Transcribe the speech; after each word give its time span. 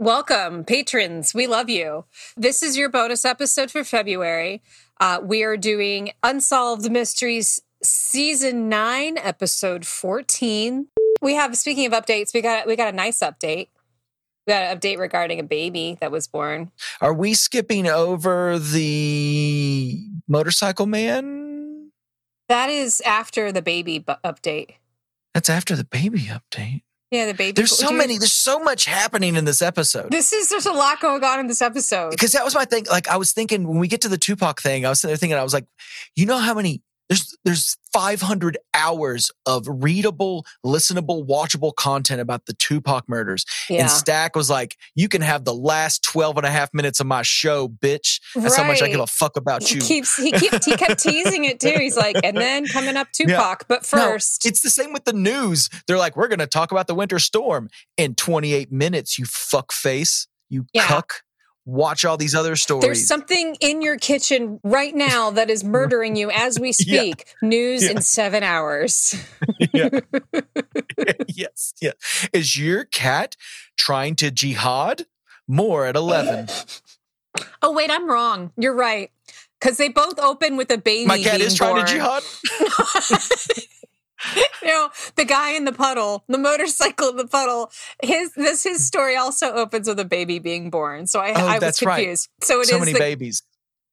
Welcome, 0.00 0.64
patrons. 0.64 1.34
We 1.34 1.46
love 1.46 1.68
you. 1.68 2.06
This 2.34 2.62
is 2.62 2.74
your 2.74 2.88
bonus 2.88 3.26
episode 3.26 3.70
for 3.70 3.84
February. 3.84 4.62
Uh, 4.98 5.20
we 5.22 5.42
are 5.42 5.58
doing 5.58 6.12
Unsolved 6.22 6.90
Mysteries 6.90 7.60
Season 7.82 8.70
9, 8.70 9.18
Episode 9.18 9.84
14. 9.84 10.88
We 11.20 11.34
have, 11.34 11.54
speaking 11.54 11.84
of 11.84 11.92
updates, 11.92 12.32
we 12.32 12.40
got 12.40 12.66
we 12.66 12.76
got 12.76 12.88
a 12.88 12.96
nice 12.96 13.18
update. 13.18 13.68
We 14.46 14.54
got 14.54 14.62
an 14.62 14.78
update 14.78 14.96
regarding 14.96 15.38
a 15.38 15.42
baby 15.42 15.98
that 16.00 16.10
was 16.10 16.26
born. 16.26 16.70
Are 17.02 17.12
we 17.12 17.34
skipping 17.34 17.86
over 17.86 18.58
the 18.58 20.02
motorcycle 20.26 20.86
man? 20.86 21.90
That 22.48 22.70
is 22.70 23.02
after 23.02 23.52
the 23.52 23.60
baby 23.60 23.98
bu- 23.98 24.14
update. 24.24 24.76
That's 25.34 25.50
after 25.50 25.76
the 25.76 25.84
baby 25.84 26.30
update. 26.30 26.84
Yeah, 27.10 27.26
the 27.26 27.34
baby. 27.34 27.52
There's 27.52 27.76
so 27.76 27.90
many, 27.90 28.18
there's 28.18 28.32
so 28.32 28.60
much 28.60 28.84
happening 28.84 29.34
in 29.34 29.44
this 29.44 29.62
episode. 29.62 30.10
This 30.12 30.32
is 30.32 30.48
there's 30.48 30.66
a 30.66 30.72
lot 30.72 31.00
going 31.00 31.24
on 31.24 31.40
in 31.40 31.48
this 31.48 31.60
episode. 31.60 32.10
Because 32.10 32.32
that 32.32 32.44
was 32.44 32.54
my 32.54 32.64
thing. 32.64 32.86
Like 32.88 33.08
I 33.08 33.16
was 33.16 33.32
thinking 33.32 33.66
when 33.66 33.78
we 33.78 33.88
get 33.88 34.02
to 34.02 34.08
the 34.08 34.18
Tupac 34.18 34.60
thing, 34.60 34.86
I 34.86 34.90
was 34.90 35.00
sitting 35.00 35.10
there 35.10 35.16
thinking, 35.16 35.36
I 35.36 35.42
was 35.42 35.52
like, 35.52 35.66
you 36.14 36.26
know 36.26 36.38
how 36.38 36.54
many 36.54 36.82
there's 37.10 37.36
there's 37.44 37.76
500 37.92 38.56
hours 38.72 39.30
of 39.44 39.66
readable, 39.68 40.46
listenable, 40.64 41.26
watchable 41.26 41.74
content 41.74 42.20
about 42.20 42.46
the 42.46 42.52
Tupac 42.54 43.08
murders. 43.08 43.44
Yeah. 43.68 43.80
And 43.82 43.90
Stack 43.90 44.36
was 44.36 44.48
like, 44.48 44.76
you 44.94 45.08
can 45.08 45.20
have 45.20 45.44
the 45.44 45.52
last 45.54 46.04
12 46.04 46.36
and 46.38 46.46
a 46.46 46.50
half 46.50 46.72
minutes 46.72 47.00
of 47.00 47.06
my 47.08 47.22
show, 47.22 47.66
bitch. 47.68 48.20
That's 48.36 48.56
how 48.56 48.62
much 48.64 48.80
I 48.80 48.88
give 48.88 49.00
a 49.00 49.06
fuck 49.08 49.36
about 49.36 49.64
He 49.64 49.74
you. 49.74 49.80
keeps 49.80 50.16
he 50.16 50.30
kept 50.30 50.64
he 50.64 50.76
kept 50.76 51.02
teasing 51.02 51.44
it 51.46 51.58
too. 51.60 51.74
He's 51.76 51.96
like, 51.96 52.16
and 52.22 52.36
then 52.36 52.66
coming 52.66 52.96
up 52.96 53.08
Tupac, 53.12 53.66
but 53.68 53.80
No, 53.92 53.98
first, 53.98 54.46
it's 54.46 54.62
the 54.62 54.70
same 54.70 54.92
with 54.92 55.04
the 55.04 55.12
news. 55.12 55.68
They're 55.88 55.98
like, 55.98 56.16
we're 56.16 56.28
going 56.28 56.38
to 56.38 56.46
talk 56.46 56.70
about 56.70 56.86
the 56.86 56.94
winter 56.94 57.18
storm 57.18 57.68
in 57.96 58.14
28 58.14 58.70
minutes, 58.70 59.18
you 59.18 59.24
fuck 59.26 59.72
face, 59.72 60.28
you 60.48 60.64
Yeah. 60.72 60.86
cuck. 60.86 61.22
Watch 61.66 62.04
all 62.04 62.16
these 62.16 62.34
other 62.34 62.56
stories. 62.56 62.82
there's 62.82 63.06
something 63.06 63.54
in 63.60 63.82
your 63.82 63.96
kitchen 63.98 64.58
right 64.64 64.94
now 64.94 65.30
that 65.30 65.50
is 65.50 65.62
murdering 65.62 66.16
you 66.16 66.30
as 66.30 66.58
we 66.58 66.68
Yeah. 66.80 67.00
speak. 67.00 67.26
News 67.42 67.84
Yeah. 67.84 67.90
in 67.90 68.02
seven 68.02 68.42
hours. 68.42 69.14
Yeah. 69.72 69.90
yes. 71.28 71.74
Yeah. 71.80 71.92
Is 72.32 72.58
your 72.58 72.84
cat 72.84 73.36
trying 73.78 74.16
to 74.16 74.30
jihad? 74.30 75.06
More 75.46 75.84
at 75.86 75.96
11. 75.96 76.48
Oh 77.62 77.72
wait, 77.72 77.90
I'm 77.90 78.08
wrong. 78.08 78.52
You're 78.56 78.74
right. 78.74 79.10
Because 79.60 79.76
they 79.76 79.88
both 79.90 80.18
open 80.18 80.56
with 80.56 80.70
a 80.70 80.78
baby. 80.78 81.06
My 81.06 81.22
cat 81.22 81.40
is 81.40 81.54
trying 81.54 81.84
to 81.84 81.92
jihad. 81.92 82.22
The 85.20 85.26
guy 85.26 85.52
in 85.52 85.64
the 85.66 85.72
puddle, 85.72 86.24
the 86.28 86.38
motorcycle 86.38 87.10
in 87.10 87.16
the 87.16 87.26
puddle. 87.26 87.70
His 88.02 88.32
this 88.34 88.62
his 88.64 88.86
story 88.86 89.16
also 89.16 89.52
opens 89.52 89.86
with 89.86 90.00
a 90.00 90.04
baby 90.04 90.38
being 90.38 90.70
born. 90.70 91.06
So 91.06 91.20
I, 91.20 91.32
Oh, 91.36 91.46
I 91.46 91.52
was 91.54 91.60
that's 91.60 91.82
right. 91.82 91.96
confused. 91.96 92.28
So 92.42 92.58
it 92.60 92.62
is 92.62 92.68
So 92.70 92.78
many 92.78 92.92
the, 92.94 92.98
babies. 92.98 93.42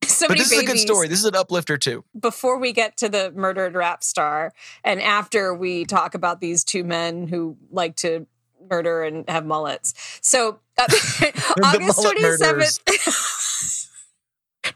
so 0.06 0.28
But 0.28 0.38
this 0.38 0.52
is 0.52 0.60
a 0.62 0.66
good 0.66 0.80
story. 0.80 1.08
This 1.08 1.20
is 1.20 1.26
an 1.26 1.36
uplifter 1.36 1.78
too. 1.78 2.04
before 2.18 2.58
we 2.60 2.72
get 2.72 2.96
to 2.98 3.10
the 3.10 3.32
murdered 3.36 3.76
rap 3.76 4.04
star 4.04 4.54
and 4.84 5.02
after 5.02 5.54
we 5.54 5.84
talk 5.86 6.16
about 6.16 6.40
these 6.40 6.64
two 6.64 6.84
men 6.84 7.28
who 7.28 7.58
like 7.72 7.96
to 7.98 8.26
murder 8.70 9.04
and 9.04 9.30
have 9.30 9.46
mullets. 9.46 9.94
So 10.22 10.60
uh, 10.78 10.86
August 11.64 11.98
mullet 12.02 12.22
murderers. 12.22 12.80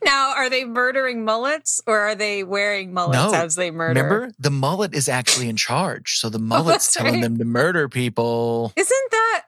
27th. 0.02 0.06
now, 0.06 0.34
are 0.36 0.50
they 0.50 0.66
murdering 0.66 1.24
mullets 1.26 1.82
or 1.88 2.00
are 2.00 2.16
they 2.16 2.44
wearing 2.44 2.94
mullets 2.94 3.32
No. 3.32 3.34
as 3.38 3.56
they 3.56 3.72
murder? 3.72 4.04
Remember, 4.04 4.32
the 4.40 4.52
mullet 4.52 4.94
is 4.94 5.08
actually 5.10 5.50
in 5.50 5.56
charge. 5.56 6.18
So 6.18 6.30
the 6.30 6.40
mullet's 6.40 6.86
that's 6.86 6.94
telling 6.94 7.14
right. 7.16 7.24
them 7.24 7.38
to 7.38 7.46
murder 7.46 7.88
people. 7.90 8.74
Isn't 8.76 9.12
that 9.12 9.44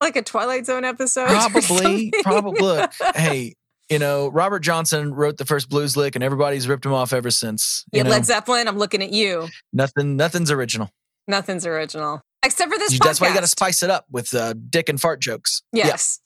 like 0.00 0.16
a 0.16 0.22
Twilight 0.22 0.66
Zone 0.66 0.84
episode? 0.84 1.28
Probably, 1.28 2.12
probably. 2.22 2.60
Look, 2.60 2.92
hey, 3.16 3.54
you 3.90 3.98
know, 3.98 4.28
Robert 4.28 4.60
Johnson 4.60 5.12
wrote 5.14 5.36
the 5.36 5.44
first 5.44 5.68
blues 5.68 5.96
lick, 5.96 6.14
and 6.14 6.24
everybody's 6.24 6.66
ripped 6.66 6.86
him 6.86 6.92
off 6.94 7.12
ever 7.12 7.30
since. 7.30 7.84
You 7.92 7.98
Yeah, 7.98 8.02
know, 8.04 8.10
Led 8.10 8.24
Zeppelin, 8.24 8.66
I'm 8.68 8.78
looking 8.78 9.02
at 9.02 9.12
you. 9.12 9.48
nothing, 9.72 10.16
nothing's 10.16 10.50
original. 10.50 10.90
Nothing's 11.28 11.66
original. 11.66 12.20
Except 12.42 12.70
for 12.72 12.78
this 12.78 12.92
You- 12.92 12.98
That's 13.02 13.20
why 13.20 13.28
you 13.28 13.34
got 13.34 13.40
to 13.40 13.46
spice 13.46 13.82
it 13.82 13.90
up 13.90 14.04
with 14.10 14.34
uh, 14.34 14.52
dick 14.70 14.88
and 14.90 15.00
fart 15.00 15.20
jokes. 15.20 15.62
Yes. 15.72 16.20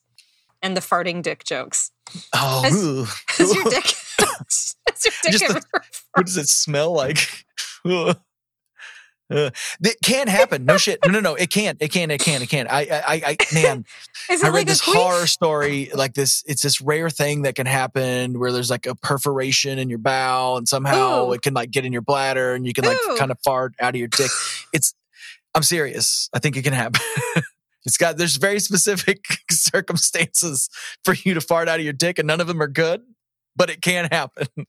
And 0.63 0.77
the 0.77 0.81
farting 0.81 1.23
dick 1.23 1.45
jokes. 1.45 1.93
Oh. 2.33 3.05
Has 3.29 3.55
your 3.55 3.65
dick, 3.71 3.93
your 4.19 5.15
dick 5.23 5.33
Just 5.33 5.49
the- 5.49 5.63
what 6.15 6.27
does 6.27 6.37
it 6.37 6.49
smell 6.49 6.93
like? 6.93 7.45
Uh, 9.31 9.51
it 9.83 9.97
can't 10.03 10.31
happen. 10.31 10.65
No 10.65 10.79
shit. 10.79 10.99
No, 11.05 11.13
no, 11.13 11.21
no. 11.21 11.35
It 11.35 11.51
can't. 11.51 11.77
It 11.83 11.93
can't. 11.93 12.11
It 12.11 12.21
can't. 12.21 12.43
It 12.43 12.47
can. 12.49 12.67
I, 12.67 12.81
I, 12.81 13.03
I, 13.07 13.37
I 13.39 13.55
man. 13.55 13.85
Is 14.31 14.43
it 14.43 14.47
I 14.47 14.49
read 14.49 14.55
like 14.61 14.67
this 14.69 14.81
a 14.81 14.91
horror 14.91 15.27
story, 15.27 15.91
like 15.95 16.15
this. 16.15 16.43
It's 16.47 16.63
this 16.63 16.81
rare 16.81 17.11
thing 17.11 17.43
that 17.43 17.55
can 17.55 17.67
happen 17.67 18.39
where 18.39 18.53
there's 18.53 18.71
like 18.71 18.87
a 18.87 18.95
perforation 18.95 19.79
in 19.79 19.91
your 19.91 19.99
bowel, 19.99 20.57
and 20.57 20.67
somehow 20.67 21.29
Ooh. 21.29 21.33
it 21.33 21.43
can 21.43 21.53
like 21.53 21.71
get 21.71 21.85
in 21.85 21.93
your 21.93 22.01
bladder, 22.01 22.55
and 22.55 22.67
you 22.67 22.73
can 22.73 22.87
like 22.87 22.97
Ooh. 22.97 23.17
kind 23.19 23.31
of 23.31 23.39
fart 23.45 23.75
out 23.81 23.91
of 23.91 23.97
your 23.99 24.09
dick. 24.09 24.31
It's. 24.73 24.95
I'm 25.55 25.63
serious. 25.63 26.31
I 26.33 26.39
think 26.39 26.57
it 26.57 26.63
can 26.63 26.73
happen. 26.73 27.03
It's 27.88 27.97
got. 27.97 28.19
There's 28.19 28.37
very 28.37 28.60
specific 28.60 29.25
circumstances 29.50 30.69
for 31.06 31.15
you 31.15 31.32
to 31.32 31.41
fart 31.41 31.69
out 31.69 31.78
of 31.78 31.84
your 31.84 31.94
dick, 31.94 32.19
and 32.19 32.26
none 32.26 32.38
of 32.38 32.47
them 32.47 32.60
are 32.60 32.69
good, 32.69 33.00
but 33.56 33.71
it 33.71 33.81
can 33.81 34.09
happen. 34.12 34.47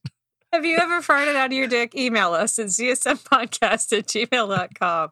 Have 0.54 0.64
you 0.64 0.78
ever 0.78 1.02
farted 1.02 1.36
out 1.36 1.46
of 1.46 1.52
your 1.52 1.68
dick? 1.68 1.94
Email 1.94 2.32
us 2.32 2.58
at 2.58 2.68
zsmpodcast 2.68 3.96
at 3.98 4.06
gmail.com. 4.06 5.10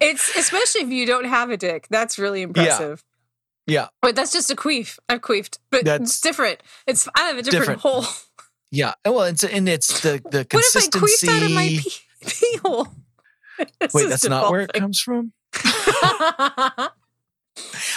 It's 0.00 0.36
especially 0.36 0.82
if 0.82 0.90
you 0.90 1.06
don't 1.06 1.24
have 1.24 1.48
a 1.48 1.56
dick. 1.56 1.86
That's 1.88 2.18
really 2.18 2.42
impressive. 2.42 3.02
Yeah. 3.66 3.88
Wait, 4.02 4.16
that's 4.16 4.32
just 4.32 4.50
a 4.50 4.54
queef. 4.54 4.98
I've 5.08 5.22
queefed, 5.22 5.58
but 5.70 5.86
That's- 5.86 6.10
it's 6.10 6.20
different. 6.20 6.62
It's 6.86 7.08
I 7.16 7.22
have 7.22 7.38
a 7.38 7.42
different, 7.42 7.80
Different. 7.80 7.80
hole. 7.80 8.04
Yeah. 8.70 8.92
Oh, 9.06 9.12
well, 9.12 9.24
it's 9.24 9.44
and 9.44 9.66
it's 9.66 10.00
the 10.02 10.20
the 10.30 10.44
consistency. 10.44 10.98
What 11.00 11.10
if 11.10 11.24
I 11.24 11.26
queefed 11.26 11.36
out 11.36 11.42
of 11.46 11.52
my 11.52 11.68
pee, 11.68 11.92
pee 12.26 12.56
hole? 12.58 12.88
This 13.80 13.94
Wait, 13.94 14.08
that's 14.10 14.28
not 14.28 14.50
where 14.50 14.60
it 14.60 14.72
comes 14.74 15.00
from. 15.00 15.32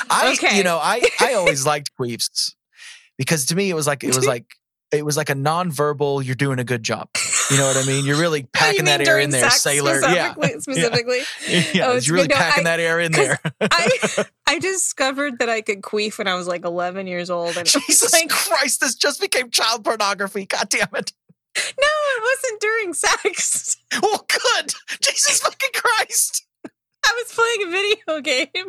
I, 0.09 0.33
Okay. 0.33 0.57
you 0.57 0.63
know, 0.63 0.77
I 0.81 1.01
I 1.19 1.33
always 1.35 1.65
liked 1.73 1.91
queefs 1.99 2.53
because 3.17 3.45
to 3.47 3.55
me 3.55 3.69
it 3.69 3.73
was 3.75 3.87
like 3.87 4.03
it 4.03 4.15
was 4.15 4.25
like 4.25 4.45
it 4.91 5.03
was 5.03 5.17
like 5.17 5.29
a 5.29 5.35
non-verbal. 5.35 6.21
You're 6.21 6.35
doing 6.35 6.59
a 6.59 6.63
good 6.63 6.83
job. 6.83 7.09
You 7.49 7.57
know 7.57 7.65
what 7.67 7.77
I 7.77 7.85
mean? 7.85 8.05
You're 8.05 8.19
really 8.19 8.43
Oh, 8.45 8.49
packing 8.53 8.85
that 8.85 9.05
air 9.07 9.19
in 9.19 9.31
there, 9.31 9.49
sailor. 9.49 9.99
Yeah, 10.01 10.33
Specifically, 10.59 10.59
specifically. 10.59 11.21
yeah. 11.73 11.87
Oh, 11.87 11.95
it's 11.97 12.07
you're 12.07 12.15
really. 12.15 12.27
No, 12.27 12.35
packing 12.35 12.61
I- 12.67 12.69
that 12.69 12.79
air 12.79 12.99
in 12.99 13.11
there. 13.11 13.39
I 13.59 13.89
I 14.47 14.59
discovered 14.59 15.39
that 15.39 15.49
I 15.49 15.61
could 15.61 15.81
queef 15.81 16.17
when 16.19 16.27
I 16.27 16.35
was 16.35 16.47
like 16.47 16.63
11 16.63 17.07
years 17.07 17.29
old, 17.31 17.57
and 17.57 17.67
Jesus 17.67 18.13
like, 18.13 18.29
Christ! 18.29 18.81
This 18.81 18.95
just 18.95 19.19
became 19.19 19.49
child 19.49 19.83
pornography. 19.83 20.45
God 20.45 20.69
damn 20.69 20.87
it! 20.93 21.11
no, 21.55 21.61
it 22.17 22.23
wasn't 22.23 22.61
during 22.61 22.93
sex. 22.93 23.77
Well, 24.01 24.25
good. 24.27 24.73
Jesus 25.01 25.39
fucking 25.41 25.69
Christ! 25.73 26.45
I 27.05 27.11
was 27.17 27.33
playing 27.33 27.67
a 27.67 27.71
video 27.71 28.21
game. 28.21 28.67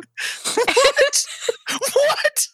What? 0.55 1.25
what? 1.93 2.47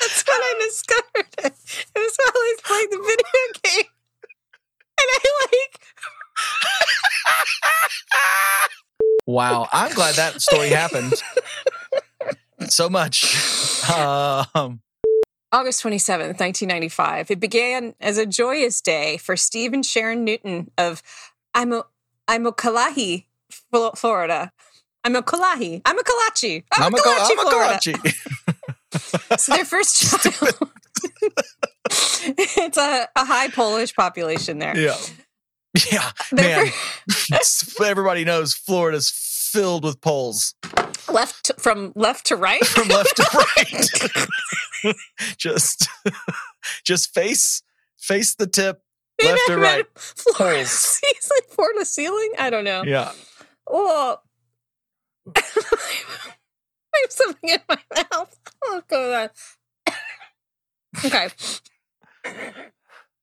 That's 0.00 0.24
when 0.26 0.40
I 0.40 0.54
discovered 0.60 1.34
it. 1.38 1.54
It 1.94 1.98
was 1.98 2.16
while 2.18 2.34
I 2.34 2.54
was 2.54 2.60
playing 2.64 2.90
the 2.90 2.98
video 2.98 3.44
game, 3.62 3.90
and 4.98 5.08
I 5.12 5.18
like. 5.52 5.80
Wow, 9.26 9.68
I'm 9.72 9.92
glad 9.94 10.16
that 10.16 10.42
story 10.42 10.68
happened 10.68 11.14
so 12.68 12.88
much. 12.88 13.24
Um, 13.84 14.80
August 15.54 15.84
27th, 15.84 16.40
1995. 16.40 17.30
It 17.30 17.38
began 17.38 17.94
as 18.00 18.18
a 18.18 18.26
joyous 18.26 18.80
day 18.80 19.18
for 19.18 19.36
Steve 19.36 19.72
and 19.72 19.86
Sharon 19.86 20.24
Newton 20.24 20.68
of 20.76 21.00
Imo, 21.56 21.84
Imokalahi, 22.28 23.26
Flo- 23.50 23.92
Florida. 23.92 24.50
Imokalahi. 25.06 25.80
I'm 25.84 25.96
a 25.96 26.02
Kalachi. 26.02 26.64
I'm, 26.72 26.92
a 26.92 26.92
Kalachi. 26.92 26.92
I'm 26.92 26.94
a 26.94 26.96
a, 26.96 27.00
Kalachi, 27.00 27.30
I'm 27.30 27.38
a 27.38 27.50
Florida. 27.50 27.78
Kalachi. 27.78 28.14
So 29.38 29.54
their 29.56 29.64
first 29.64 30.00
child. 30.00 30.54
it's 31.90 32.76
a, 32.76 33.08
a 33.16 33.24
high 33.24 33.48
Polish 33.48 33.94
population 33.94 34.60
there. 34.60 34.76
Yeah. 34.76 34.96
Yeah, 35.90 36.10
man. 36.32 36.68
Everybody 37.84 38.24
knows 38.24 38.54
Florida's 38.54 39.08
filled 39.54 39.84
with 39.84 40.00
poles 40.00 40.54
left 41.08 41.44
to- 41.46 41.54
from 41.58 41.92
left 41.94 42.26
to 42.26 42.34
right. 42.36 42.64
from 42.66 42.88
left 42.88 43.16
to 43.16 43.46
right. 44.92 44.96
just, 45.38 45.88
just 46.84 47.14
face, 47.14 47.62
face 47.96 48.34
the 48.34 48.46
tip, 48.48 48.82
left 49.22 49.40
to 49.46 49.56
right. 49.56 49.86
Floor 49.96 50.52
to 50.52 50.56
Holes. 50.58 50.70
ceiling, 50.70 51.42
floor 51.50 51.72
to 51.78 51.84
ceiling. 51.84 52.32
I 52.38 52.50
don't 52.50 52.64
know. 52.64 52.82
Yeah. 52.84 53.12
Oh, 53.70 54.18
I 55.36 55.42
have 57.02 57.10
something 57.12 57.50
in 57.50 57.60
my 57.68 57.78
mouth. 57.96 58.36
Oh 58.64 58.82
god. 58.88 59.30
Okay. 61.04 61.28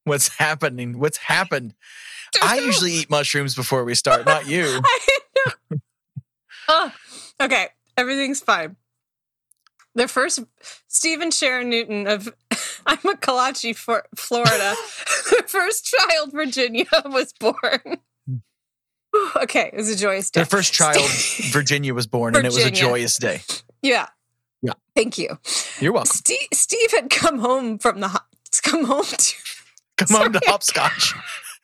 What's 0.04 0.30
happening? 0.38 0.98
What's 1.00 1.18
happened? 1.18 1.75
I 2.42 2.60
usually 2.60 2.92
eat 2.94 3.10
mushrooms 3.10 3.54
before 3.56 3.83
we 3.83 3.94
start, 3.95 4.25
not 4.25 4.48
you. 4.48 4.81
I 4.83 5.00
know. 5.69 5.78
Okay, 7.41 7.69
everything's 7.97 8.39
fine. 8.39 8.75
The 9.95 10.07
first 10.07 10.41
Stephen 10.88 11.31
Sharon 11.31 11.69
Newton 11.69 12.06
of 12.06 12.31
I'm 12.85 13.00
a 13.03 13.15
Kalachi, 13.15 13.75
for 13.75 14.03
Florida. 14.15 14.51
the 15.31 15.44
first 15.47 15.85
child, 15.85 16.31
Virginia, 16.31 16.85
was 17.06 17.33
born. 17.33 17.97
okay, 19.35 19.71
it 19.73 19.75
was 19.75 19.89
a 19.89 19.95
joyous 19.95 20.29
day. 20.29 20.41
Their 20.41 20.45
first 20.45 20.71
child, 20.71 21.01
Virginia, 21.51 21.95
was 21.95 22.06
born, 22.06 22.35
and 22.35 22.45
it 22.45 22.53
was 22.53 22.63
a 22.63 22.69
joyous 22.69 23.18
day. 23.18 23.41
Yeah. 23.81 24.07
Yeah. 24.62 24.73
Thank 24.95 25.18
you. 25.18 25.39
You're 25.79 25.94
welcome. 25.94 26.12
Steve, 26.13 26.47
Steve 26.53 26.91
had 26.91 27.09
come 27.09 27.39
home 27.39 27.79
from 27.79 28.01
the 28.01 28.09
ho- 28.09 28.19
come 28.63 28.85
home 28.85 29.06
to 29.06 29.35
Come 29.97 30.21
home 30.21 30.33
to 30.33 30.41
hopscotch. 30.45 31.13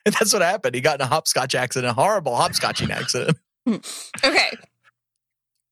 And 0.06 0.14
that's 0.14 0.32
what 0.32 0.42
happened. 0.42 0.74
He 0.74 0.80
got 0.80 1.00
in 1.00 1.04
a 1.04 1.06
hopscotch 1.08 1.54
accident, 1.54 1.90
a 1.90 1.94
horrible 1.94 2.32
hopscotching 2.32 2.90
accident. 2.90 3.36
Okay. 3.68 4.50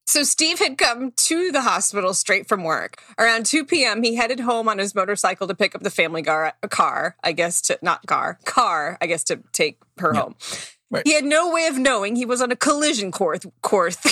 So 0.09 0.23
Steve 0.23 0.59
had 0.61 0.79
come 0.79 1.11
to 1.13 1.51
the 1.51 1.63
hospital 1.63 2.15
straight 2.15 2.47
from 2.49 2.63
work. 2.63 3.03
Around 3.19 3.45
2 3.47 3.65
p.m., 3.65 4.03
he 4.05 4.15
headed 4.15 4.39
home 4.41 4.69
on 4.69 4.79
his 4.79 4.95
motorcycle 4.95 5.49
to 5.49 5.55
pick 5.55 5.75
up 5.75 5.83
the 5.83 5.91
family 5.91 6.23
gar- 6.23 6.55
car, 6.71 7.17
I 7.25 7.33
guess 7.33 7.61
to 7.63 7.79
not 7.83 8.07
car, 8.07 8.39
car, 8.45 8.99
I 9.01 9.07
guess 9.07 9.25
to 9.25 9.41
take 9.53 9.79
her 9.99 10.13
Yeah. 10.15 10.21
home. 10.21 10.37
Right. 10.91 11.03
He 11.05 11.13
had 11.15 11.25
no 11.25 11.53
way 11.53 11.67
of 11.67 11.77
knowing 11.79 12.15
he 12.15 12.25
was 12.25 12.41
on 12.41 12.53
a 12.53 12.57
collision 12.57 13.11
course. 13.11 13.41
course. 13.63 13.97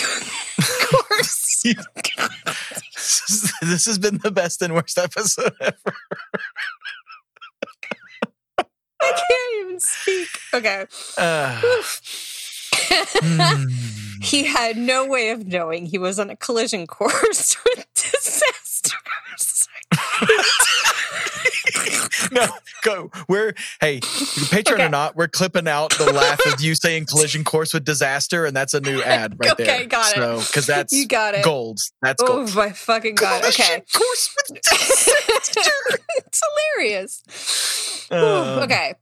course. 0.91 1.63
this 3.63 3.87
has 3.87 3.97
been 3.99 4.19
the 4.23 4.33
best 4.33 4.61
and 4.63 4.75
worst 4.75 4.99
episode 4.99 5.55
ever. 5.61 5.95
I 8.59 8.65
can't 9.13 9.67
even 9.67 9.79
speak. 9.81 10.29
Okay. 10.53 10.87
Uh. 11.17 11.61
He 14.25 14.45
had 14.45 14.77
no 14.77 15.07
way 15.07 15.31
of 15.31 15.47
knowing 15.47 15.87
he 15.87 15.99
was 15.99 16.19
on 16.19 16.31
a 16.31 16.37
collision 16.37 16.87
course 16.87 17.57
with 17.65 17.87
disasters. 17.95 19.69
no, 22.33 22.47
go. 22.83 23.11
We're 23.29 23.55
hey, 23.81 24.01
Patreon 24.01 24.73
Okay. 24.75 24.85
or 24.85 24.89
not, 24.89 25.15
we're 25.17 25.29
clipping 25.29 25.69
out 25.69 25.91
the 25.97 26.13
laugh 26.13 26.41
of 26.47 26.61
you 26.61 26.75
saying 26.75 27.07
collision 27.07 27.45
course 27.45 27.73
with 27.75 27.85
disaster, 27.85 28.45
and 28.47 28.57
that's 28.57 28.75
a 28.75 28.81
new 28.81 29.03
ad 29.03 29.37
right 29.39 29.57
there. 29.57 29.67
Okay, 29.77 29.87
got 29.87 30.13
it. 30.13 30.17
So 30.17 30.39
because 30.41 30.67
that's 30.67 30.93
You 30.93 31.07
got 31.07 31.35
it. 31.35 31.45
gold. 31.45 31.79
That's 32.03 32.23
Oh 32.23 32.27
gold. 32.27 32.55
my 32.55 32.73
fucking 32.73 33.15
god! 33.17 33.45
Okay, 33.45 33.83
course 33.93 34.35
with 34.37 34.63
disaster. 34.63 35.71
it's 36.17 36.41
hilarious. 36.77 38.09
Uh, 38.11 38.61
okay, 38.65 38.95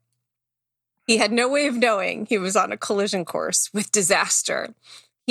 he 1.06 1.16
had 1.19 1.32
no 1.32 1.48
way 1.48 1.66
of 1.66 1.74
knowing 1.76 2.26
he 2.26 2.38
was 2.38 2.56
on 2.56 2.72
a 2.72 2.76
collision 2.76 3.24
course 3.24 3.70
with 3.72 3.90
disaster. 3.92 4.74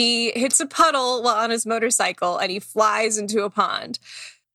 He 0.01 0.31
hits 0.31 0.59
a 0.59 0.65
puddle 0.65 1.21
while 1.21 1.36
on 1.36 1.51
his 1.51 1.63
motorcycle 1.63 2.39
and 2.39 2.51
he 2.51 2.57
flies 2.59 3.19
into 3.19 3.44
a 3.44 3.51
pond. 3.51 4.00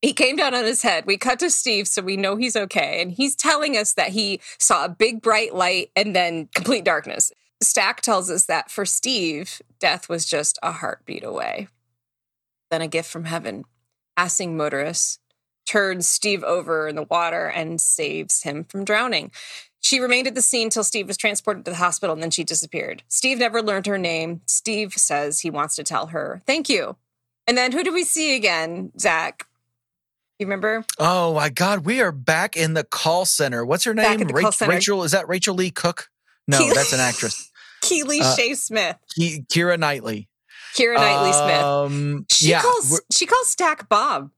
He 0.02 0.12
came 0.12 0.34
down 0.34 0.54
on 0.54 0.64
his 0.64 0.82
head. 0.82 1.06
We 1.06 1.18
cut 1.18 1.38
to 1.38 1.50
Steve, 1.50 1.86
so 1.86 2.02
we 2.02 2.16
know 2.16 2.34
he's 2.34 2.56
okay. 2.56 3.00
And 3.00 3.12
he's 3.12 3.36
telling 3.36 3.76
us 3.76 3.94
that 3.94 4.08
he 4.08 4.40
saw 4.58 4.84
a 4.84 4.88
big 4.88 5.22
bright 5.22 5.54
light 5.54 5.92
and 5.94 6.16
then 6.16 6.48
complete 6.52 6.82
darkness. 6.82 7.30
Stack 7.62 8.00
tells 8.00 8.28
us 8.28 8.46
that 8.46 8.72
for 8.72 8.84
Steve, 8.84 9.62
death 9.78 10.08
was 10.08 10.26
just 10.26 10.58
a 10.64 10.72
heartbeat 10.72 11.22
away. 11.22 11.68
Then 12.72 12.82
a 12.82 12.88
gift 12.88 13.08
from 13.08 13.26
heaven. 13.26 13.66
Passing 14.16 14.56
motorist 14.56 15.20
turns 15.64 16.08
Steve 16.08 16.42
over 16.42 16.88
in 16.88 16.96
the 16.96 17.04
water 17.04 17.46
and 17.46 17.80
saves 17.80 18.42
him 18.42 18.64
from 18.64 18.84
drowning. 18.84 19.30
She 19.86 20.00
remained 20.00 20.26
at 20.26 20.34
the 20.34 20.42
scene 20.42 20.68
till 20.68 20.82
Steve 20.82 21.06
was 21.06 21.16
transported 21.16 21.64
to 21.64 21.70
the 21.70 21.76
hospital 21.76 22.12
and 22.12 22.20
then 22.20 22.32
she 22.32 22.42
disappeared. 22.42 23.04
Steve 23.06 23.38
never 23.38 23.62
learned 23.62 23.86
her 23.86 23.98
name. 23.98 24.40
Steve 24.46 24.92
says 24.94 25.38
he 25.40 25.48
wants 25.50 25.76
to 25.76 25.84
tell 25.84 26.06
her, 26.08 26.42
thank 26.44 26.68
you. 26.68 26.96
And 27.46 27.56
then 27.56 27.70
who 27.70 27.84
do 27.84 27.92
we 27.92 28.02
see 28.02 28.34
again, 28.34 28.90
Zach? 28.98 29.46
You 30.40 30.46
remember? 30.46 30.84
Oh 30.98 31.34
my 31.34 31.50
God, 31.50 31.86
we 31.86 32.00
are 32.02 32.10
back 32.10 32.56
in 32.56 32.74
the 32.74 32.82
call 32.82 33.26
center. 33.26 33.64
What's 33.64 33.84
her 33.84 33.94
name? 33.94 34.26
call. 34.28 34.50
Rachel? 34.66 35.04
Is 35.04 35.12
that 35.12 35.28
Rachael 35.28 35.54
Leigh 35.54 35.70
Cook? 35.70 36.08
No, 36.48 36.58
Keely- 36.58 36.74
that's 36.74 36.92
an 36.92 36.98
actress. 36.98 37.48
Keely 37.82 38.20
Uh, 38.22 38.34
Shaye 38.36 38.56
Smith, 38.56 38.96
Ki- 39.14 39.44
Keira 39.48 39.78
Knightley. 39.78 40.28
Keira 40.74 40.96
Knightley 40.96 41.32
Smith. 41.32 41.62
Um, 41.64 42.26
She 42.32 42.48
yeah, 42.48 42.60
calls 42.62 43.00
she 43.12 43.24
calls 43.24 43.48
Stack 43.48 43.88
Bob, 43.88 44.30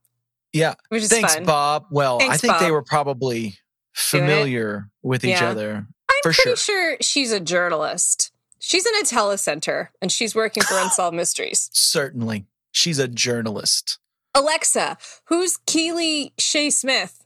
yeah. 0.53 0.75
which 0.89 1.01
is 1.01 1.09
Thanks, 1.09 1.33
fun. 1.33 1.45
Bob. 1.45 1.85
Well, 1.89 2.17
I 2.21 2.27
Thanks, 2.27 2.41
think 2.41 2.59
they 2.59 2.69
were 2.71 2.83
probably? 2.83 3.55
Familiar 3.93 4.89
with 5.01 5.23
each 5.23 5.41
Yeah. 5.41 5.49
other. 5.49 5.71
I'm 6.09 6.15
for 6.23 6.33
pretty 6.33 6.41
sure. 6.41 6.55
sure 6.55 6.97
she's 7.01 7.31
a 7.31 7.39
journalist. 7.39 8.31
She's 8.59 8.85
in 8.85 8.95
a 8.95 9.03
telecenter 9.03 9.89
and 10.01 10.11
she's 10.11 10.35
working 10.35 10.63
for 10.63 10.77
Unsolved 10.79 11.15
Mysteries. 11.15 11.69
Certainly, 11.73 12.45
she's 12.71 12.99
a 12.99 13.07
journalist. 13.07 13.97
Alexa, 14.35 14.97
who's 15.25 15.57
Keely 15.65 16.33
Shaye 16.37 16.71
Smith? 16.71 17.23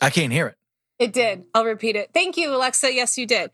I 0.00 0.10
can't 0.10 0.32
hear 0.32 0.46
it. 0.48 0.56
It 0.98 1.12
did. 1.12 1.44
I'll 1.54 1.64
repeat 1.64 1.96
it. 1.96 2.10
Thank 2.14 2.36
you, 2.36 2.54
Alexa. 2.54 2.94
Yes, 2.94 3.18
you 3.18 3.26
did. 3.26 3.50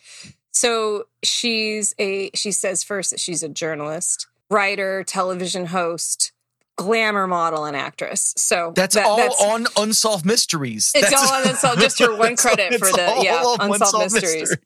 So 0.53 1.05
she's 1.23 1.95
a, 1.99 2.31
she 2.35 2.53
says 2.53 2.83
first 2.85 3.11
that 3.11 3.21
she's 3.21 3.43
a 3.43 3.49
journalist, 3.49 4.27
writer, 4.51 5.03
television 5.03 5.67
host, 5.67 6.33
glamour 6.77 7.27
model, 7.27 7.65
and 7.65 7.77
actress. 7.77 8.35
So 8.37 8.73
That's 8.75 8.95
that- 8.95 9.05
all 9.07 9.17
that's- 9.17 9.41
on 9.43 9.67
Unsolved 9.77 10.25
Mysteries. 10.25 10.91
It's 10.95 11.11
That's- 11.11 11.31
all 11.31 11.41
on 11.41 11.49
Unsolved- 11.49 11.81
just 11.81 11.99
her 12.01 12.17
one 12.17 12.37
credit 12.37 12.73
for 12.79 12.91
the- 12.91 13.21
yeah, 13.23 13.43
on 13.43 13.73
Unsolved 13.73 14.13
Mysteries. 14.15 14.57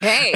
Hey, 0.00 0.34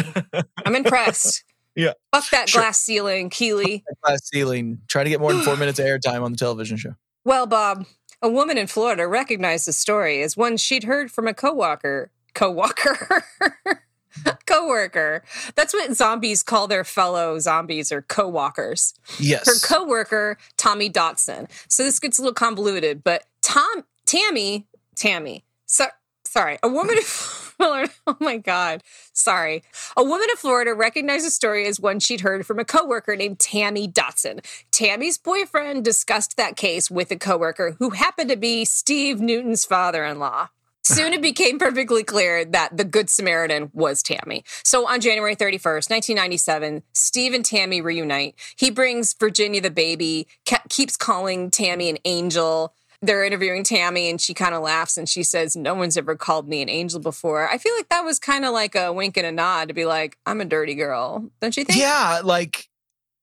I'm 0.64 0.74
impressed. 0.74 1.44
Yeah. 1.76 1.92
Fuck 2.12 2.28
that 2.30 2.48
Sure. 2.48 2.62
glass 2.62 2.80
ceiling, 2.80 3.30
Keely. 3.30 3.84
Glass 4.02 4.28
ceiling. 4.28 4.80
Try 4.88 5.04
to 5.04 5.08
get 5.08 5.20
more 5.20 5.32
than 5.32 5.42
four 5.42 5.56
minutes 5.56 5.78
of 5.78 5.86
airtime 5.86 6.22
on 6.22 6.32
the 6.32 6.36
television 6.36 6.76
show. 6.76 6.94
Well, 7.24 7.46
Bob, 7.46 7.86
a 8.20 8.28
woman 8.28 8.58
in 8.58 8.66
Florida 8.66 9.06
recognized 9.06 9.68
the 9.68 9.72
story 9.72 10.20
as 10.20 10.36
one 10.36 10.56
she'd 10.56 10.82
heard 10.84 11.12
from 11.12 11.28
a 11.28 11.32
coworker. 11.32 12.10
Coworker. 12.34 13.24
coworker. 14.46 15.22
That's 15.54 15.72
what 15.72 15.94
zombies 15.94 16.42
call 16.42 16.68
their 16.68 16.84
fellow 16.84 17.38
zombies 17.38 17.92
or 17.92 18.02
co-walkers. 18.02 18.94
Yes. 19.18 19.46
Her 19.46 19.54
coworker, 19.66 20.38
Tommy 20.56 20.90
Dotson. 20.90 21.48
So 21.68 21.84
this 21.84 22.00
gets 22.00 22.18
a 22.18 22.22
little 22.22 22.34
convoluted, 22.34 23.02
but 23.04 23.24
Tom 23.42 23.84
Tammy, 24.06 24.66
Tammy. 24.96 25.44
So 25.66 25.86
sorry, 26.24 26.58
a 26.62 26.68
woman 26.68 26.96
in 26.96 27.02
Florida. 27.60 27.92
Oh 28.06 28.16
my 28.20 28.38
God. 28.38 28.82
Sorry. 29.12 29.62
A 29.96 30.02
woman 30.02 30.28
in 30.30 30.36
Florida 30.36 30.72
recognized 30.74 31.26
the 31.26 31.30
story 31.30 31.66
as 31.66 31.78
one 31.78 32.00
she'd 32.00 32.22
heard 32.22 32.46
from 32.46 32.58
a 32.58 32.64
coworker 32.64 33.16
named 33.16 33.38
Tammy 33.38 33.86
Dotson. 33.86 34.44
Tammy's 34.70 35.18
boyfriend 35.18 35.84
discussed 35.84 36.36
that 36.36 36.56
case 36.56 36.90
with 36.90 37.10
a 37.10 37.16
coworker 37.16 37.76
who 37.78 37.90
happened 37.90 38.30
to 38.30 38.36
be 38.36 38.64
Steve 38.64 39.20
Newton's 39.20 39.64
father-in-law. 39.64 40.48
Soon 40.82 41.12
it 41.12 41.22
became 41.22 41.58
perfectly 41.58 42.02
clear 42.02 42.44
that 42.44 42.76
the 42.76 42.84
Good 42.84 43.10
Samaritan 43.10 43.70
was 43.74 44.02
Tammy. 44.02 44.44
So 44.64 44.88
on 44.88 45.00
January 45.00 45.36
31st, 45.36 45.90
1997, 45.90 46.82
Steve 46.92 47.34
and 47.34 47.44
Tammy 47.44 47.80
reunite. 47.80 48.34
He 48.56 48.70
brings 48.70 49.14
Virginia 49.14 49.60
the 49.60 49.70
baby, 49.70 50.26
ke- 50.48 50.68
keeps 50.68 50.96
calling 50.96 51.50
Tammy 51.50 51.90
an 51.90 51.98
angel. 52.04 52.74
They're 53.02 53.24
interviewing 53.24 53.62
Tammy 53.62 54.10
and 54.10 54.20
she 54.20 54.34
kind 54.34 54.54
of 54.54 54.62
laughs 54.62 54.96
and 54.96 55.08
she 55.08 55.22
says, 55.22 55.54
No 55.54 55.74
one's 55.74 55.96
ever 55.96 56.16
called 56.16 56.48
me 56.48 56.62
an 56.62 56.68
angel 56.68 57.00
before. 57.00 57.48
I 57.48 57.58
feel 57.58 57.74
like 57.76 57.88
that 57.90 58.04
was 58.04 58.18
kind 58.18 58.44
of 58.44 58.52
like 58.52 58.74
a 58.74 58.92
wink 58.92 59.16
and 59.16 59.26
a 59.26 59.32
nod 59.32 59.68
to 59.68 59.74
be 59.74 59.84
like, 59.84 60.16
I'm 60.26 60.40
a 60.40 60.44
dirty 60.44 60.74
girl. 60.74 61.30
Don't 61.40 61.56
you 61.56 61.64
think? 61.64 61.78
Yeah, 61.78 62.20
like 62.24 62.69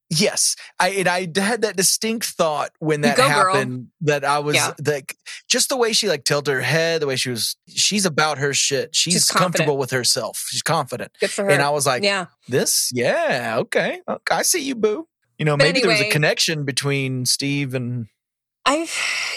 yes. 0.09 0.55
I 0.79 0.89
and 0.89 1.07
I 1.07 1.27
had 1.39 1.61
that 1.61 1.75
distinct 1.75 2.25
thought 2.27 2.71
when 2.79 3.01
that 3.01 3.17
Go, 3.17 3.27
girl. 3.27 3.53
happened 3.55 3.87
that 4.01 4.23
I 4.23 4.39
was 4.39 4.55
Yeah. 4.55 4.73
like 4.85 5.15
just 5.49 5.69
the 5.69 5.77
way 5.77 5.93
she 5.93 6.07
like 6.07 6.23
tilted 6.23 6.53
her 6.53 6.61
head, 6.61 7.01
the 7.01 7.07
way 7.07 7.15
she 7.15 7.29
was 7.29 7.55
she's 7.67 8.05
about 8.05 8.37
her 8.37 8.53
shit. 8.53 8.95
She's, 8.95 9.13
She's 9.13 9.31
comfortable 9.31 9.77
with 9.77 9.91
herself. 9.91 10.45
She's 10.49 10.61
confident. 10.61 11.11
Good 11.19 11.31
for 11.31 11.43
her. 11.45 11.49
And 11.51 11.61
I 11.61 11.69
was 11.71 11.85
like, 11.85 12.03
yeah. 12.03 12.27
this, 12.47 12.89
yeah, 12.93 13.55
okay. 13.59 14.01
okay, 14.07 14.35
I 14.35 14.41
see 14.43 14.61
you, 14.61 14.75
boo. 14.75 15.07
You 15.37 15.45
know, 15.45 15.55
But 15.55 15.65
maybe 15.65 15.81
there 15.81 15.91
was 15.91 16.01
a 16.01 16.09
connection 16.09 16.65
between 16.65 17.25
Steve 17.25 17.73
and 17.75 18.07
I, 18.65 18.87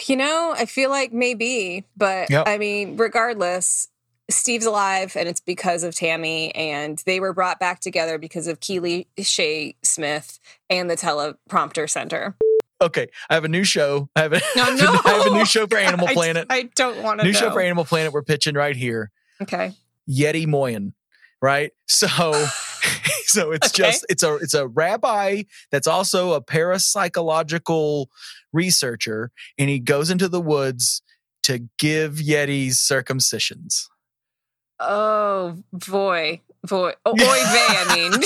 you 0.07 0.17
know, 0.17 0.55
I 0.57 0.65
feel 0.67 0.91
like 0.91 1.13
maybe, 1.13 1.85
but 1.97 2.31
Yep. 2.31 2.49
I 2.49 2.59
mean, 2.59 2.97
regardless, 2.97 3.87
Steve's 4.31 4.65
alive 4.67 5.17
and 5.17 5.29
it's 5.29 5.41
because 5.41 5.83
of 5.83 5.95
Tammy, 5.95 6.55
and 6.55 6.99
they 7.07 7.21
were 7.21 7.33
brought 7.35 7.59
back 7.61 7.81
together 7.81 8.17
because 8.19 8.47
of 8.47 8.61
Keely 8.61 9.09
Shaye 9.19 9.75
Smith 9.83 10.39
and 10.69 10.89
the 10.89 10.97
teleprompter 10.97 11.89
center. 11.91 12.37
Okay, 12.83 13.09
I 13.29 13.35
have 13.35 13.45
a 13.45 13.49
new 13.49 13.65
show. 13.65 14.09
I 14.17 14.23
have 14.23 14.33
a, 14.33 14.41
No, 14.57 14.65
no, 14.75 15.01
I 15.05 15.11
have 15.23 15.27
a 15.33 15.37
new 15.37 15.45
show 15.45 15.67
for 15.67 15.77
Animal 15.77 16.09
I- 16.09 16.15
Planet. 16.15 16.47
I, 16.49 16.63
don't 16.75 17.03
want 17.03 17.21
to 17.21 17.27
new 17.27 17.33
know. 17.33 17.39
show 17.39 17.51
for 17.51 17.61
Animal 17.61 17.85
Planet. 17.85 18.13
We're 18.13 18.23
pitching 18.23 18.55
right 18.55 18.75
here. 18.77 19.11
okay. 19.43 19.73
Yeti 20.09 20.47
Mohel, 20.47 20.93
right? 21.43 21.73
So, 21.87 22.07
so 23.27 23.51
it's 23.53 23.69
Okay. 23.69 23.91
just 23.91 24.07
it's 24.09 24.23
a 24.23 24.37
it's 24.37 24.55
a 24.55 24.67
rabbi 24.69 25.43
that's 25.71 25.87
also 25.87 26.33
a 26.33 26.41
parapsychological 26.43 28.07
researcher, 28.53 29.31
and 29.59 29.69
he 29.69 29.79
goes 29.79 30.09
into 30.11 30.29
the 30.29 30.41
woods 30.41 31.03
to 31.43 31.69
give 31.79 32.15
Yetis 32.15 32.73
circumcisions. 32.77 33.87
Oh 34.83 35.59
boy, 35.73 36.41
boy, 36.67 36.95
oh, 37.05 37.13
oy 37.13 37.17
vey. 37.17 37.67
I 37.69 37.95
mean, 37.95 38.13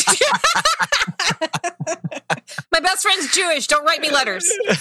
my 2.73 2.81
best 2.81 3.03
friend's 3.03 3.31
Jewish. 3.35 3.67
Don't 3.67 3.85
write 3.85 4.01
me 4.01 4.11
letters. 4.11 4.51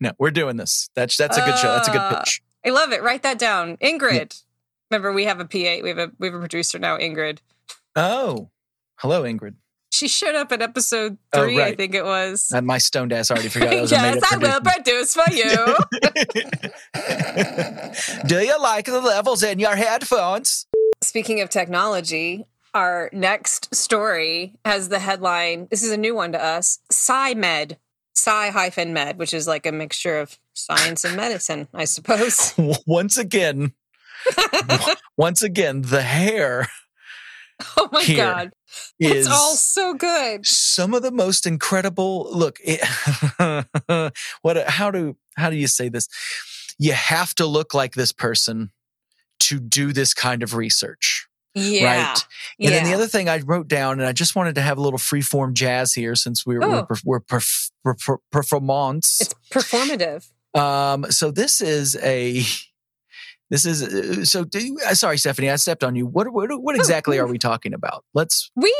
no, 0.00 0.12
we're 0.18 0.30
doing 0.30 0.56
this. 0.56 0.90
That's 0.94 1.16
that's 1.16 1.36
a 1.36 1.44
good 1.44 1.58
show. 1.58 1.68
That's 1.74 1.88
a 1.88 1.92
good 1.92 2.00
Uh, 2.00 2.20
pitch. 2.20 2.42
I 2.64 2.70
love 2.70 2.92
it. 2.92 3.02
Write 3.02 3.22
that 3.22 3.38
down. 3.38 3.76
Ingrid. 3.78 4.42
Remember, 4.90 5.12
we 5.12 5.24
have 5.24 5.40
a 5.40 5.44
PA. 5.44 5.82
We 5.82 5.88
have 5.88 5.98
a 5.98 6.10
we 6.18 6.28
have 6.28 6.34
a 6.34 6.38
producer 6.40 6.78
now, 6.78 6.98
Ingrid. 6.98 7.38
Oh, 7.96 8.50
hello, 8.96 9.22
Ingrid. 9.22 9.54
She 10.00 10.08
showed 10.08 10.34
up 10.34 10.50
in 10.50 10.62
episode 10.62 11.18
Oh, 11.34 11.42
three, 11.42 11.60
I 11.60 11.74
think 11.74 11.94
it 11.94 12.06
was. 12.06 12.50
And 12.54 12.66
my 12.66 12.78
stoned 12.78 13.12
ass 13.12 13.30
already 13.30 13.50
forgot. 13.50 13.68
That 13.70 13.82
was 13.82 13.92
yes, 13.92 14.32
I 14.32 14.36
will 14.38 14.62
produce 14.62 15.12
for 15.12 15.30
you. 15.30 15.76
Do 18.26 18.40
you 18.42 18.58
like 18.62 18.86
the 18.86 19.02
levels 19.02 19.42
in 19.42 19.58
your 19.58 19.76
headphones? 19.76 20.64
Speaking 21.02 21.42
of 21.42 21.50
technology, 21.50 22.46
our 22.72 23.10
next 23.12 23.74
story 23.74 24.54
has 24.64 24.88
the 24.88 25.00
headline. 25.00 25.68
This 25.70 25.82
is 25.82 25.92
a 25.92 25.98
new 25.98 26.14
one 26.14 26.32
to 26.32 26.42
us. 26.42 26.78
SciMed, 26.90 27.76
Sci 28.16 28.48
hyphen 28.48 28.94
med, 28.94 29.18
which 29.18 29.34
is 29.34 29.46
like 29.46 29.66
a 29.66 29.72
mixture 29.72 30.18
of 30.18 30.38
science 30.54 31.04
and 31.04 31.14
medicine, 31.14 31.68
I 31.74 31.84
suppose. 31.84 32.54
Once 32.86 33.18
again, 33.18 33.74
once 35.18 35.42
again, 35.42 35.82
the 35.82 36.00
hair 36.00 36.68
Oh 37.76 37.88
my 37.92 38.06
god, 38.16 38.50
it's 38.98 39.28
all 39.28 39.54
so 39.54 39.94
good. 39.94 40.46
some 40.46 40.94
of 40.94 41.02
the 41.02 41.10
most 41.10 41.46
incredible. 41.46 42.28
Look, 42.32 42.58
it, 42.64 42.80
what? 44.42 44.56
How 44.68 44.90
do 44.90 45.16
how 45.36 45.50
do 45.50 45.56
you 45.56 45.66
say 45.66 45.88
this? 45.88 46.08
You 46.78 46.92
have 46.92 47.34
to 47.36 47.46
look 47.46 47.74
like 47.74 47.94
this 47.94 48.12
person 48.12 48.70
to 49.40 49.58
do 49.60 49.92
this 49.92 50.14
kind 50.14 50.42
of 50.42 50.54
research. 50.54 51.26
Yeah, 51.54 52.10
Right. 52.12 52.24
And 52.60 52.72
then 52.72 52.84
the 52.84 52.94
other 52.94 53.08
thing 53.08 53.28
I 53.28 53.40
wrote 53.40 53.66
down, 53.66 53.98
and 53.98 54.08
I 54.08 54.12
just 54.12 54.36
wanted 54.36 54.54
to 54.54 54.60
have 54.62 54.78
a 54.78 54.80
little 54.80 54.98
freeform 55.00 55.52
jazz 55.54 55.92
here 55.92 56.14
since 56.14 56.46
we're 56.46 56.62
Oh. 56.62 56.86
we're, 56.88 56.96
we're 57.04 57.20
perf- 57.20 57.70
perf- 57.84 58.18
performance. 58.30 59.20
it's 59.20 59.34
performative. 59.50 60.30
Um, 60.58 61.10
so 61.10 61.30
this 61.32 61.60
is 61.60 61.96
a 62.02 62.42
this 63.50 63.66
is 63.66 63.82
uh, 63.82 64.24
so. 64.24 64.44
Do 64.44 64.64
you, 64.64 64.78
uh, 64.86 64.94
sorry, 64.94 65.18
Stephanie, 65.18 65.50
I 65.50 65.56
stepped 65.56 65.82
on 65.82 65.96
you. 65.96 66.06
What 66.06 66.32
what, 66.32 66.50
what 66.62 66.76
exactly 66.76 67.18
are 67.18 67.26
we 67.26 67.36
talking 67.36 67.74
about? 67.74 68.04
Let's. 68.14 68.50
We 68.54 68.74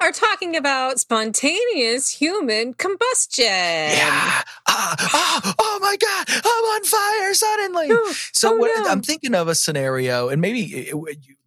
are 0.00 0.10
talking 0.10 0.56
about 0.56 0.98
spontaneous 0.98 2.10
human 2.10 2.72
combustion. 2.74 3.44
Yeah. 3.44 4.42
Ah, 4.68 4.94
ah, 4.98 5.54
oh 5.58 5.78
my 5.82 5.96
God! 5.96 6.26
I'm 6.28 6.64
on 6.64 6.84
fire 6.84 7.34
suddenly. 7.34 7.88
Oh, 7.90 8.14
So 8.32 8.54
oh 8.54 8.56
what 8.56 8.84
no. 8.84 8.90
I'm 8.90 9.02
thinking 9.02 9.34
of 9.34 9.48
a 9.48 9.54
scenario, 9.54 10.28
and 10.28 10.40
maybe 10.40 10.90
uh, 10.92 10.96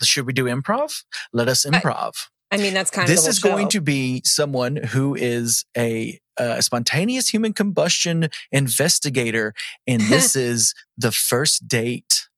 should 0.04 0.28
we 0.28 0.34
do 0.34 0.46
improv? 0.46 1.04
Let 1.34 1.48
us 1.48 1.66
improv. 1.66 2.14
I 2.52 2.58
mean, 2.58 2.74
that's 2.74 2.92
kind 2.92 3.10
of 3.10 3.16
this 3.16 3.28
is 3.28 3.40
going 3.40 3.70
to 3.70 3.82
be 3.82 4.22
someone 4.26 4.76
who 4.76 5.16
is 5.16 5.66
a, 5.78 6.20
uh 6.40 6.62
spontaneous 6.62 7.30
human 7.30 7.54
combustion 7.54 8.30
investigator, 8.52 9.54
and 9.88 10.02
this 10.04 10.36
is 10.50 10.74
the 10.98 11.12
first 11.12 11.68
date. 11.68 12.29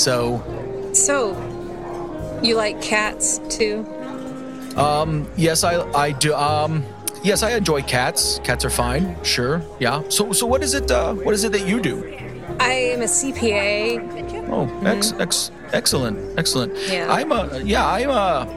So, 0.00 0.40
So, 0.94 1.36
you 2.42 2.56
like 2.56 2.80
cats 2.80 3.38
too? 3.50 3.84
um, 4.76 5.28
yes, 5.36 5.62
I 5.62 5.84
I 5.92 6.12
do. 6.12 6.32
Um, 6.34 6.86
yes, 7.22 7.42
I 7.42 7.50
enjoy 7.52 7.82
cats. 7.82 8.40
Cats 8.42 8.64
are 8.64 8.70
fine. 8.70 9.14
Sure, 9.22 9.60
yeah. 9.78 10.02
So, 10.08 10.32
so 10.32 10.46
what 10.46 10.62
is 10.62 10.72
it? 10.72 10.90
Uh, 10.90 11.12
what 11.12 11.34
is 11.34 11.44
it 11.44 11.52
that 11.52 11.66
you 11.68 11.82
do? 11.82 11.96
I 12.58 12.72
am 12.94 13.02
a 13.02 13.08
CPA. 13.08 14.48
Oh, 14.50 14.64
ex, 14.86 15.12
ex, 15.18 15.50
excellent, 15.74 16.16
excellent. 16.38 16.72
Yeah. 16.88 17.12
I'm 17.12 17.30
a 17.30 17.60
yeah. 17.62 17.86
I'm 17.86 18.08
a. 18.08 18.48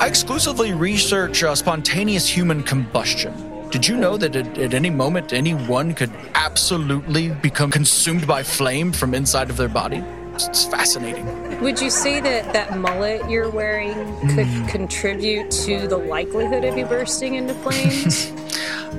I 0.00 0.06
exclusively 0.06 0.72
research 0.72 1.42
uh, 1.42 1.54
spontaneous 1.54 2.26
human 2.26 2.62
combustion. 2.62 3.34
Did 3.70 3.86
you 3.86 3.96
know 3.96 4.16
that 4.16 4.34
at, 4.36 4.58
at 4.58 4.74
any 4.74 4.90
moment 4.90 5.32
anyone 5.32 5.92
could 5.94 6.10
absolutely 6.34 7.28
become 7.30 7.70
consumed 7.70 8.26
by 8.26 8.42
flame 8.42 8.92
from 8.92 9.12
inside 9.14 9.50
of 9.50 9.56
their 9.56 9.68
body? 9.68 10.02
It's, 10.34 10.48
it's 10.48 10.64
fascinating. 10.66 11.26
Would 11.60 11.80
you 11.80 11.90
say 11.90 12.20
that 12.20 12.52
that 12.52 12.78
mullet 12.78 13.28
you're 13.28 13.50
wearing 13.50 13.94
could 14.34 14.46
Hmm. 14.46 14.66
contribute 14.66 15.50
to 15.66 15.88
the 15.88 15.96
likelihood 15.96 16.64
of 16.64 16.76
you 16.78 16.84
bursting 16.86 17.34
into 17.34 17.54
flames? 17.54 18.32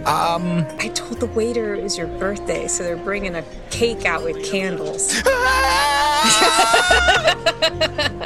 Um, 0.06 0.64
I 0.80 0.90
told 0.90 1.20
the 1.20 1.26
waiter 1.28 1.74
it 1.74 1.82
was 1.82 1.98
your 1.98 2.06
birthday, 2.08 2.68
so 2.68 2.84
they're 2.84 2.96
bringing 2.96 3.34
a 3.36 3.44
cake 3.72 4.06
out 4.06 4.24
with 4.24 4.46
candles. 4.46 5.12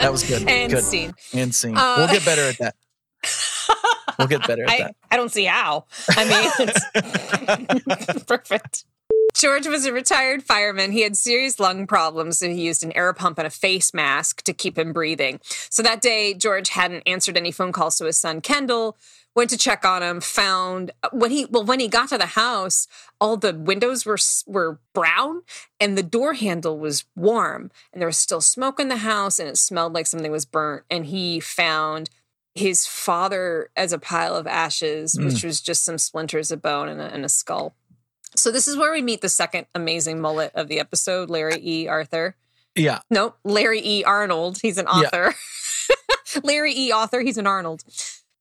that 0.02 0.10
was 0.12 0.24
good. 0.24 0.48
and 0.50 0.72
good. 0.72 0.84
scene. 0.84 1.14
And 1.34 1.56
scene. 1.56 1.78
Uh, 1.78 1.96
we'll 1.98 2.08
get 2.10 2.26
better 2.26 2.42
at 2.42 2.58
that. 2.58 2.76
We'll 4.22 4.40
get 4.40 4.48
better 4.48 4.64
at 4.64 4.70
I, 4.70 4.78
that. 4.80 4.96
I 5.10 5.18
don't 5.18 5.32
see 5.32 5.46
how. 5.46 5.86
I 6.10 6.26
mean, 6.26 6.70
it's 7.88 8.24
perfect. 8.26 8.86
George 9.34 9.68
was 9.68 9.86
a 9.86 9.94
retired 9.94 10.44
fireman. 10.44 10.92
He 10.92 11.02
had 11.02 11.16
serious 11.16 11.60
lung 11.60 11.88
problems, 11.88 12.40
so 12.40 12.50
he 12.50 12.62
used 12.62 12.84
an 12.84 12.92
air 12.94 13.14
pump 13.14 13.38
and 13.38 13.48
a 13.48 13.52
face 13.52 13.94
mask 13.94 14.44
to 14.44 14.54
keep 14.54 14.78
him 14.78 14.94
breathing. 14.94 15.40
So 15.44 15.82
that 15.84 16.02
day, 16.02 16.34
George 16.34 16.70
hadn't 16.70 17.04
answered 17.06 17.38
any 17.38 17.52
phone 17.52 17.72
calls 17.72 17.98
to 17.98 18.06
his 18.06 18.18
son 18.18 18.42
Kendall. 18.42 18.98
Went 19.34 19.50
to 19.52 19.58
check 19.58 19.86
on 19.86 20.04
him. 20.04 20.20
Found 20.20 20.92
when 21.14 21.32
he 21.32 21.46
well 21.46 21.64
when 21.64 21.80
he 21.80 21.88
got 21.88 22.10
to 22.10 22.18
the 22.18 22.26
house, 22.26 22.86
all 23.22 23.38
the 23.38 23.54
windows 23.54 24.06
were 24.06 24.18
were 24.46 24.80
brown 24.94 25.44
and 25.80 25.98
the 25.98 26.04
door 26.04 26.34
handle 26.34 26.78
was 26.78 27.06
warm, 27.16 27.72
and 27.94 28.02
there 28.02 28.08
was 28.08 28.18
still 28.18 28.42
smoke 28.42 28.78
in 28.78 28.90
the 28.90 28.98
house, 28.98 29.40
and 29.40 29.48
it 29.48 29.58
smelled 29.58 29.94
like 29.94 30.06
something 30.06 30.32
was 30.32 30.46
burnt. 30.46 30.84
And 30.90 31.06
he 31.06 31.40
found 31.40 32.10
his 32.54 32.86
father 32.86 33.70
as 33.76 33.94
a 33.94 34.00
pile 34.00 34.36
of 34.36 34.46
ashes, 34.48 35.18
which 35.18 35.36
mm. 35.36 35.44
was 35.46 35.62
just 35.62 35.86
some 35.86 35.98
splinters 35.98 36.52
of 36.52 36.62
bone 36.62 36.90
and 36.90 37.00
a, 37.00 37.14
and 37.14 37.24
a 37.24 37.30
skull. 37.30 37.76
So 38.36 38.52
this 38.52 38.68
is 38.68 38.78
where 38.78 38.92
we 38.92 39.02
meet 39.02 39.22
the 39.22 39.30
second 39.30 39.68
amazing 39.76 40.22
mullet 40.22 40.52
of 40.56 40.68
the 40.68 40.80
episode, 40.80 41.30
Larry 41.30 41.60
E. 41.62 41.88
Arthur. 41.88 42.36
Yeah. 42.76 43.00
No, 43.10 43.36
Larry 43.44 43.82
E. 43.84 44.04
Arnold. 44.04 44.60
He's 44.62 44.78
an 44.78 44.86
Yeah. 44.88 45.08
author. 45.08 45.36
Larry 46.44 46.74
E. 46.74 46.92
Author. 46.94 47.22
He's 47.22 47.38
an 47.38 47.48
Arnold. 47.48 47.84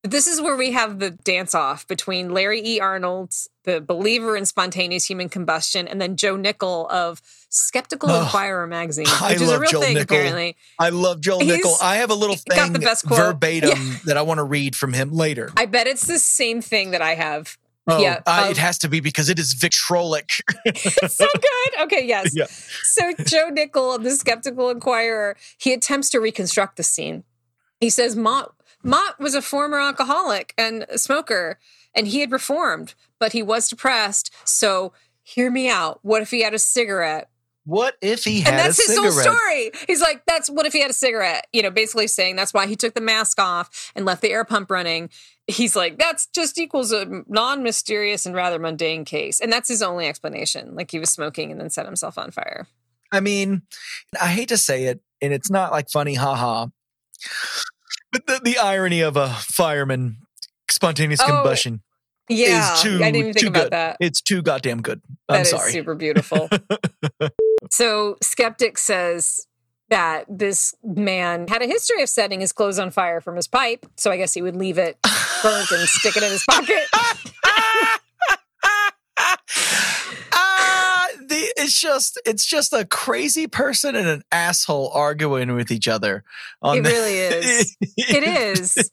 This 0.02 0.26
is 0.26 0.40
where 0.40 0.56
we 0.56 0.72
have 0.72 0.98
the 0.98 1.10
dance 1.10 1.54
off 1.54 1.86
between 1.86 2.30
Larry 2.32 2.62
E. 2.64 2.80
Arnold, 2.80 3.34
the 3.64 3.82
believer 3.82 4.34
in 4.34 4.46
spontaneous 4.46 5.04
human 5.04 5.28
combustion, 5.28 5.86
and 5.86 6.00
then 6.00 6.16
Joe 6.16 6.36
Nickell 6.36 6.88
of 6.90 7.20
Skeptical 7.50 8.10
Oh, 8.10 8.22
Inquirer 8.22 8.66
magazine, 8.66 9.04
I 9.08 9.32
which 9.32 9.42
is 9.42 9.50
a 9.50 9.58
real 9.58 9.70
Joe 9.70 9.80
thing 9.80 9.94
Nickell. 9.96 10.16
apparently. 10.16 10.56
I 10.78 10.88
love 10.88 11.20
Joel 11.20 11.40
He's 11.40 11.48
Nickell. 11.56 11.76
I 11.82 11.96
have 11.96 12.10
a 12.10 12.14
little 12.14 12.36
got 12.48 12.56
thing 12.64 12.72
the 12.72 12.78
best 12.78 13.06
quote. 13.06 13.18
verbatim 13.20 13.96
that 14.06 14.16
I 14.16 14.22
want 14.22 14.38
to 14.38 14.44
read 14.44 14.74
from 14.74 14.94
him 14.94 15.12
later. 15.12 15.50
I 15.56 15.66
bet 15.66 15.86
it's 15.86 16.06
the 16.06 16.18
same 16.18 16.62
thing 16.62 16.92
that 16.92 17.02
I 17.02 17.14
have. 17.16 17.58
Oh, 17.86 18.00
yeah, 18.00 18.20
of- 18.26 18.44
um, 18.44 18.50
it 18.50 18.56
has 18.56 18.78
to 18.78 18.88
be 18.88 19.00
because 19.00 19.28
it 19.28 19.38
is 19.38 19.54
vitrolic. 19.54 20.40
It's 20.64 21.16
so 21.16 21.26
good. 21.34 21.82
Okay, 21.82 22.06
yes. 22.06 22.30
Yeah. 22.34 22.46
So 22.84 23.12
Joe 23.26 23.48
Nickell, 23.50 23.98
the 23.98 24.12
skeptical 24.12 24.70
inquirer, 24.70 25.36
he 25.58 25.72
attempts 25.74 26.08
to 26.10 26.20
reconstruct 26.20 26.76
the 26.78 26.82
scene. 26.84 27.24
He 27.80 27.90
says 27.90 28.14
Mott 28.16 28.54
Mott 28.82 29.18
was 29.18 29.34
a 29.34 29.42
former 29.42 29.78
alcoholic 29.78 30.54
and 30.56 30.86
a 30.88 30.98
smoker, 30.98 31.58
and 31.94 32.08
he 32.08 32.20
had 32.20 32.32
reformed, 32.32 32.94
but 33.18 33.32
he 33.32 33.42
was 33.42 33.68
depressed. 33.68 34.32
So 34.44 34.92
hear 35.22 35.50
me 35.50 35.68
out. 35.68 36.00
What 36.02 36.22
if 36.22 36.30
he 36.30 36.42
had 36.42 36.54
a 36.54 36.58
cigarette? 36.58 37.28
What 37.64 37.96
if 38.00 38.24
he 38.24 38.40
had 38.40 38.54
a 38.54 38.56
cigarette? 38.56 38.60
and 38.60 38.68
that's 38.68 38.86
his 38.86 38.94
cigarette? 38.96 39.26
whole 39.26 39.36
story. 39.36 39.70
He's 39.86 40.00
like, 40.00 40.24
that's 40.26 40.48
what 40.48 40.66
if 40.66 40.72
he 40.72 40.80
had 40.80 40.90
a 40.90 40.94
cigarette? 40.94 41.46
You 41.52 41.62
know, 41.62 41.70
basically 41.70 42.06
saying 42.06 42.36
that's 42.36 42.54
why 42.54 42.66
he 42.66 42.74
took 42.74 42.94
the 42.94 43.00
mask 43.00 43.38
off 43.38 43.92
and 43.94 44.04
left 44.04 44.22
the 44.22 44.30
air 44.30 44.44
pump 44.44 44.70
running. 44.70 45.10
He's 45.46 45.76
like, 45.76 45.98
that's 45.98 46.26
just 46.26 46.58
equals 46.58 46.90
a 46.90 47.22
non 47.28 47.62
mysterious 47.62 48.24
and 48.24 48.34
rather 48.34 48.58
mundane 48.58 49.04
case. 49.04 49.40
And 49.40 49.52
that's 49.52 49.68
his 49.68 49.82
only 49.82 50.06
explanation. 50.06 50.74
Like 50.74 50.90
he 50.90 50.98
was 50.98 51.10
smoking 51.10 51.52
and 51.52 51.60
then 51.60 51.70
set 51.70 51.86
himself 51.86 52.16
on 52.18 52.30
fire. 52.30 52.66
I 53.12 53.20
mean, 53.20 53.62
I 54.20 54.28
hate 54.28 54.48
to 54.48 54.56
say 54.56 54.84
it, 54.84 55.00
and 55.20 55.32
it's 55.32 55.50
not 55.50 55.72
like 55.72 55.90
funny, 55.90 56.14
haha. 56.14 56.68
But 58.12 58.26
the, 58.26 58.40
the 58.42 58.58
irony 58.58 59.00
of 59.02 59.16
a 59.16 59.28
fireman 59.28 60.18
spontaneous 60.70 61.20
Oh, 61.20 61.26
combustion 61.26 61.82
Yeah. 62.28 62.74
is 62.74 62.82
too 62.82 62.96
I 62.96 63.10
didn't 63.10 63.16
even 63.16 63.32
think 63.34 63.46
about 63.48 63.62
good. 63.64 63.72
that. 63.72 63.96
It's 64.00 64.20
too 64.20 64.42
goddamn 64.42 64.82
good. 64.82 65.00
I'm 65.28 65.36
That 65.36 65.42
is 65.42 65.50
sorry. 65.50 65.72
super 65.72 65.94
beautiful. 65.94 66.48
so 67.70 68.16
Skeptic 68.22 68.78
says 68.78 69.46
that 69.90 70.24
this 70.28 70.74
man 70.84 71.46
had 71.48 71.62
a 71.62 71.66
history 71.66 72.02
of 72.02 72.08
setting 72.08 72.40
his 72.40 72.52
clothes 72.52 72.78
on 72.78 72.90
fire 72.90 73.20
from 73.20 73.36
his 73.36 73.48
pipe. 73.48 73.86
So 73.96 74.10
I 74.10 74.16
guess 74.16 74.32
he 74.34 74.42
would 74.42 74.56
leave 74.56 74.78
it 74.78 74.96
burnt 75.42 75.70
and 75.72 75.88
stick 75.88 76.16
it 76.16 76.22
in 76.22 76.30
his 76.30 76.44
pocket. 76.48 76.84
ah, 80.32 81.08
the, 81.26 81.49
it's 81.60 81.80
just 81.80 82.20
it's 82.26 82.44
just 82.46 82.72
a 82.72 82.84
crazy 82.84 83.46
person 83.46 83.94
and 83.96 84.08
an 84.08 84.22
asshole 84.32 84.90
arguing 84.94 85.54
with 85.54 85.70
each 85.70 85.88
other. 85.88 86.24
On 86.62 86.78
It 86.78 86.82
the- 86.84 86.90
really 86.90 87.18
is. 87.18 87.76
It 87.96 88.24
is. 88.24 88.90